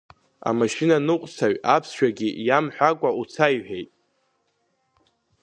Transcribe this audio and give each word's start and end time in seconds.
Амашьынаныҟәцаҩ 0.49 1.55
аԥсшәагьы 1.75 2.29
иамҳәакәа 2.47 3.09
уца 3.21 3.47
иҳәеит. 3.55 3.89